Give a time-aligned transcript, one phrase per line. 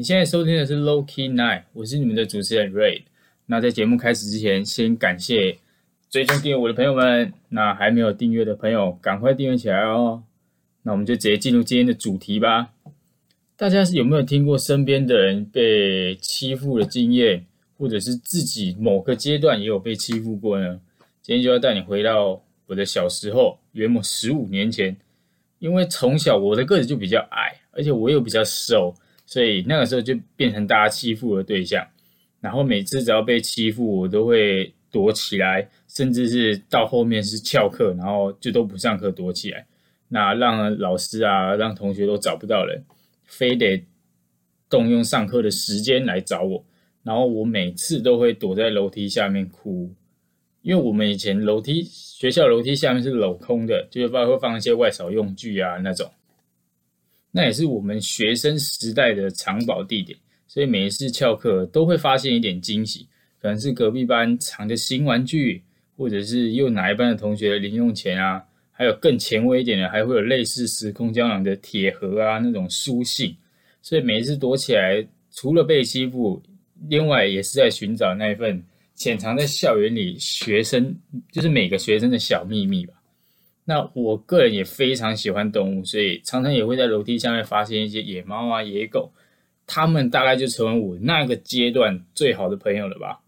[0.00, 3.02] 你现在收听的是 Low Key Night，我是你们的主持人 Ray。
[3.44, 5.58] 那在节目开始之前，先感谢
[6.08, 7.34] 追踪订阅我的朋友们。
[7.50, 10.22] 那还没有订阅的朋友，赶快订阅起来哦。
[10.84, 12.70] 那我们就直接进入今天的主题吧。
[13.58, 17.44] 大家是有没有听过身边的人被欺负的经验，
[17.76, 20.80] 或者是自己某个阶段也有被欺负过呢？
[21.20, 24.96] 今天就要带你回到我的小时候，约莫十五年前。
[25.58, 28.94] 因为从小我的个子就比较矮，而且我又比较瘦。
[29.30, 31.86] 所以那个时候就变成大家欺负的对象，
[32.40, 39.64] 然后每次只要被欺负，我都会躲起来，甚至是到后面是翘课，然后就都不上课躲起来，
[40.08, 42.84] 那让老师啊、让同学都找不到人，
[43.24, 43.86] 非得
[44.68, 46.64] 动用上课的时间来找我，
[47.04, 49.94] 然后我每次都会躲在楼梯下面哭，
[50.62, 56.10] 因为我们以前楼梯学校楼梯下面是镂空的，就是包括放一些外扫用具啊那种。
[57.30, 63.06] 那也是我们学生时代的藏宝地点，所以每一次翘课都会发现一点惊喜，
[63.40, 65.62] 可能是隔壁班藏的新玩具，
[65.96, 73.36] 或者是又哪一班的同学的零用钱啊，还有更前卫一点的，还会有类似时空胶囊的铁盒啊那种书信。
[73.80, 76.42] 所以每一次躲起来，除了被欺负，
[76.88, 78.62] 另外也是在寻找那一份
[78.94, 80.94] 潜藏在校园里学生，
[81.32, 82.94] 就是每个学生的小秘密吧。
[83.70, 89.12] 那我个人也非常喜欢动物，所以常常也会在楼梯下面发现一些野猫啊、野狗，
[89.64, 93.20] 它们大概就成为我那个阶段最好的朋友了吧。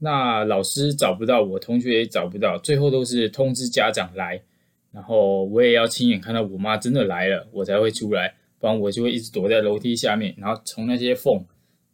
[0.00, 4.42] 那老师找不到我，同学也找不到，最后都是通知家长来，
[4.90, 11.44] 然后我也要亲眼看到我妈真的来了，我才会出来，不然我就会一直躲在楼梯下面，然后从那些缝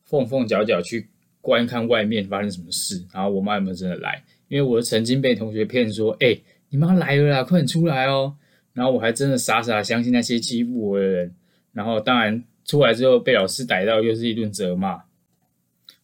[0.03, 1.11] 缝缝角角去
[1.43, 4.25] 观看外面发生什么事，然后我妈有没有真的来？
[4.49, 6.39] 因为我曾经被同学骗说，哎。
[6.77, 8.35] 你妈来了啦，快点出来哦！
[8.75, 11.35] 然后我还真的傻傻相信那些欺负我的人，
[11.73, 15.03] 然后当然出来之后被老师逮到，又是一顿责骂。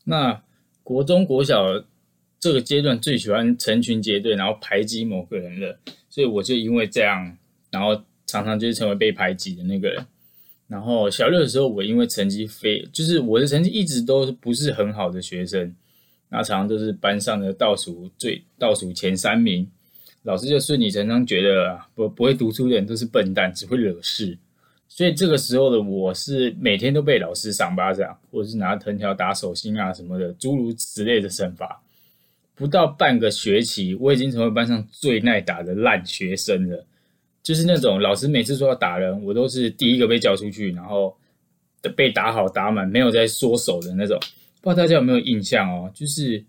[0.05, 0.43] 那
[0.83, 1.63] 国中国小
[2.41, 7.37] 这个阶段最喜欢成群结队，然后排挤某个人了，所以我就因为这样，
[7.71, 7.95] 然后
[8.25, 10.07] 常常就是成为被排挤的那个人。
[10.69, 15.77] 然后小六的时候，我因为成绩非就是我的成绩一直都不是很好的学生，
[16.31, 19.71] 那常常都是班上的倒数最倒数前三名。
[20.25, 24.39] 老师就顺理成章觉得不不会读书的人都是笨蛋，只会惹事，
[24.89, 31.83] 所以这个时候的我是每天都被老师赏巴掌，或者是拿藤条打手心啊什么的，诸如此类的惩罚。
[32.55, 36.87] 不到半个学期，我已经成为班上最耐打的烂学生了。
[37.43, 41.17] 就是那种老师每次说要打人，我都是第一个被叫出去，然后
[41.97, 44.17] 被打好打满，没有再缩手的那种。
[44.61, 45.91] 不知道大家有没有印象哦？
[45.93, 46.45] 就是。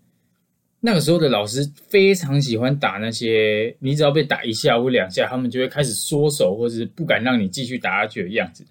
[0.86, 8.62] 那个时候的老师非常喜欢打那些，你只要被打一下或两下，他们就会开始缩手，或者是不敢让你继续打下去的样子。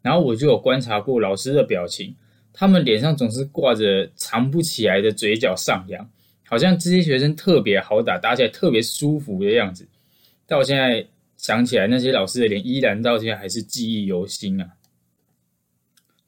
[0.00, 2.14] 然后我就有观察过老师的表情，
[2.52, 6.08] 他们脸上总是挂着藏不起来的嘴角上扬，
[6.44, 9.84] 好像这些学生特别好打，打起来特别舒服的样子。
[10.46, 11.04] 到现在
[11.36, 14.68] 想起来，那些老师的脸依然到现在还是记忆犹新啊。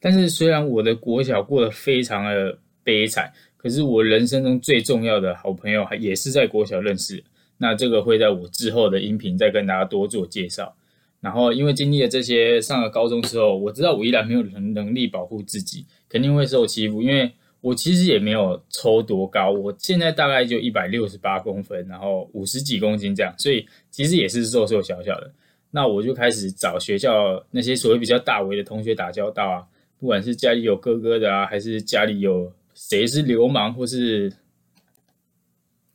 [0.01, 3.33] 但是虽然我的国小过得非常的悲惨。
[3.59, 7.23] 可是我人生中最重要的好朋友，还也是在国小认识。
[7.59, 10.77] 那这个会在我之后的音频再跟大家多做介绍。
[11.21, 17.03] 然后因为经历了这些，上了高中之后，我知道我依然没有能能力保护自己，肯定会受欺负。
[17.03, 25.29] 因为我其实也没有抽多高，我现在大概就一百六十八公分，然后五十几公斤这样，所以其实也是瘦瘦小小的。
[25.73, 29.67] 那我就开始找学校那些所谓比较大围的同学打交道啊，
[29.99, 32.53] 不管是家里有哥哥的啊，还是家里有。
[32.81, 34.33] 谁是流氓，或是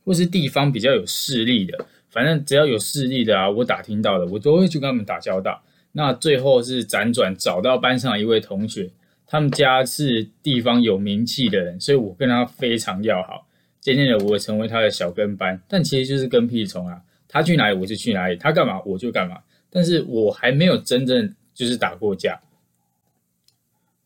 [0.04, 5.64] 或是地方比较有势力的，反正只要有势力的啊，我打听到的，我都会去跟他们打交道。
[5.92, 8.90] 那最后是辗转找到班上一位同学，
[9.26, 13.48] 他们家是地方有名气的人，所以我跟他非常要好。
[13.80, 17.00] 渐渐的，我成为他的小跟班，但其实就是跟屁虫啊。
[17.26, 19.38] 他去哪里我就去哪里，他干嘛我就干嘛。
[19.70, 22.38] 但是我还没有真正就是打过架。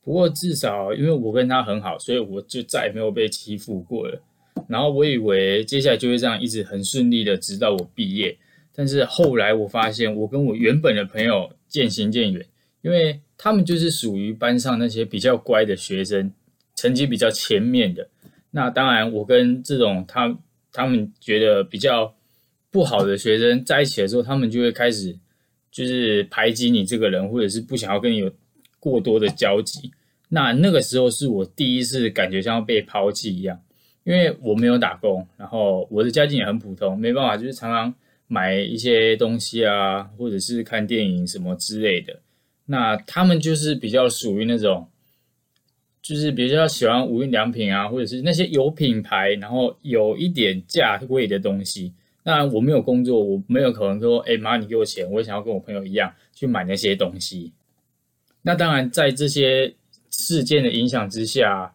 [0.09, 4.19] 不过至少因为我跟他很好，所以我就再也没有被欺负过了。
[4.67, 8.35] 然后我以为接下来就会这样一直很顺利的，直到我毕业。
[8.75, 12.43] 但是后来我发现，我跟我原本的朋友渐行渐远，
[12.81, 16.33] 因为他们就是属于班上那些比较乖的学生，
[16.75, 18.09] 成绩比较前面的。
[18.53, 20.35] 那当然，我跟这种他
[20.73, 22.15] 他们觉得比较
[22.71, 25.15] 不好的学生在一起的时候，他们就会开始
[25.71, 28.33] 就是排挤你这个人，或者是不想要跟你有
[28.81, 29.93] 过多的交集。
[30.29, 33.61] 那那个时候是我第一次感觉像被抛弃一样，
[34.05, 37.95] 因为我没有打工，然后我的家境也很普通，没办法，就是常常
[38.27, 42.21] 买一些东西啊，或者是看电影什么之类的。
[42.67, 44.87] 那他们就是比较属于那种
[46.03, 51.95] 就是比较喜欢无印良品啊，或者是那些有品牌，然后有一点价位的东西。
[52.25, 57.53] 那我没有工作，我没有可能说，哎妈，你给我钱，我想要跟我朋友一样去买那些东西。
[58.43, 59.75] 那当然，在这些
[60.11, 61.75] 事件的影响之下，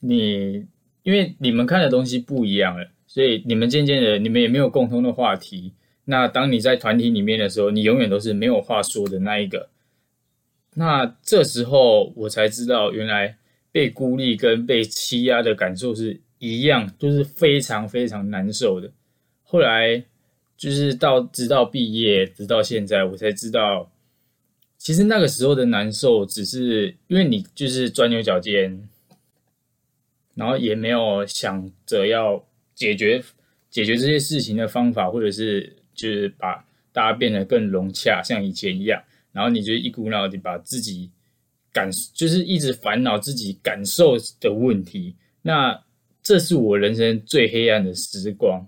[0.00, 0.66] 你
[1.02, 5.72] 因为你们看的东西不一样了，所以你们渐渐的，你们也没有共同的话题。
[6.04, 9.68] 那当你在团体里面的时候，你永远都是没有话说的那一个。
[10.74, 13.36] 那这时候我才知道，原来
[13.70, 18.90] 被孤立跟被欺压的感受是一样，都是非常非常难受的。
[19.44, 20.02] 后来
[20.56, 23.91] 就是到直到毕业，直到现在，我才知道，
[24.82, 28.88] 其实那个时候的难受，只是因为你就是钻牛角尖，
[30.34, 32.44] 然后也没有想着要
[32.74, 33.22] 解决
[33.70, 35.76] 解决这些事情的方法，或者是。
[35.94, 36.54] 就是把
[36.90, 39.00] 大家变得更融洽，像以前一样，
[39.30, 41.10] 然后你就一股脑的把自己
[41.70, 45.14] 感，就是一直烦恼自己感受的问题。
[45.42, 45.78] 那
[46.22, 48.66] 这是我人生最黑暗的时光，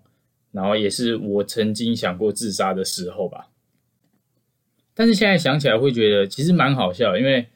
[0.52, 3.48] 然后也是我曾经想过自杀的时候吧。
[4.94, 7.46] 但是现在想起来会觉得其实蛮好笑，因为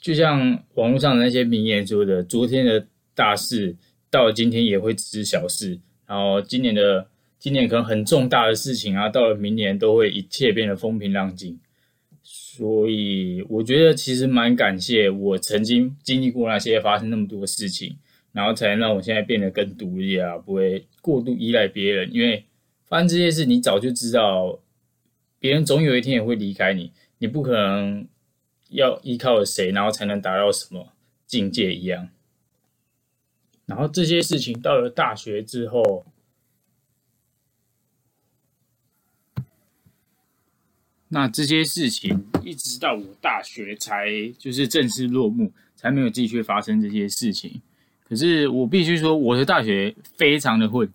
[0.00, 3.76] 就像网络上的那些名言说的，昨天的大事
[4.10, 7.08] 到了今天也会只是小事，然后今年的。
[7.42, 11.58] 今年可能很重大的事情啊，到了明年都会一切变得风平浪静。
[12.22, 17.96] 所以我觉得其实蛮感谢我曾经经历过那些发生那么多事情，
[18.30, 22.14] 然后才能让我现在变得更独立啊，不会过度依赖别人。
[22.14, 22.44] 因为
[22.86, 24.60] 发生这些事，你早就知道
[25.42, 28.06] 别人总有一天也会离开你，你不可能
[28.68, 30.92] 要依靠谁，然后才能达到什么
[31.26, 32.10] 境界一样。
[33.66, 36.06] 然后这些事情到了大学之后。
[41.08, 44.08] 那这些事情一直到我大学才
[44.38, 47.60] 就是正式落幕，才没有继续发生这些事情。
[48.04, 50.88] 可是我必须说，我的大学非常的混，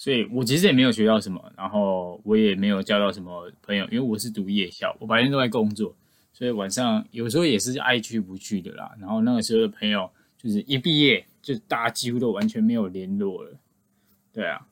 [0.00, 5.94] 所以我其实也没有学到什么，然后我也没有交到什么朋友，因为我是读夜校，我白天都在工作，
[6.32, 8.90] 所以晚上有时候也是爱去不去的啦。
[8.98, 13.50] 然后那个时候的朋友，就是一毕业就大家几乎都完全没有联络了，
[14.32, 14.66] 对啊。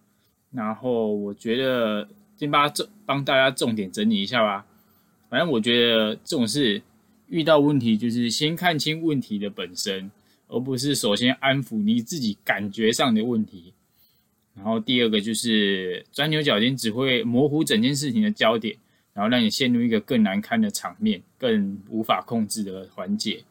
[0.50, 2.08] 然后我觉得。
[2.38, 4.64] 先把重帮大家重点整理一下吧。
[5.28, 6.80] 反正我觉得这种事
[7.26, 10.08] 遇到问题，就是先看清问题的本身，
[10.46, 13.74] 而不是首先安抚你自己感觉上的问题。
[14.58, 18.76] 然后第二个就是钻牛角尖，只会模糊整件事情的焦点，
[19.14, 23.44] 然后让你陷入一个更难堪的场面，更无法控制的环节。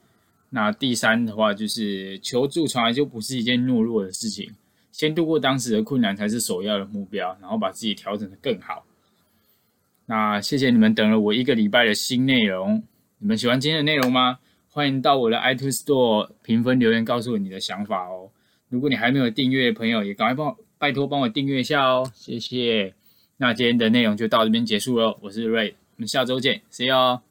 [0.50, 4.52] 那第三的话，就是求助从来就不是一件懦弱的事情。
[4.92, 8.86] 先度过当时的困难才是首要的目标，然后把自己调整的更好。
[10.06, 12.84] 那谢谢你们等了我一个礼拜的新内容，
[13.20, 14.40] 你们喜欢今天的内容吗？
[14.70, 18.30] 欢迎到我的 iTunes Store 评分留言，告诉我你的想法哦。
[18.70, 22.94] 如果你还没有订阅的朋友，也赶快帮拜托帮我订阅一下哦，谢谢。
[23.38, 27.27] 那今天的内容就到这边结束了，我是 Ray，我们下周见，See you。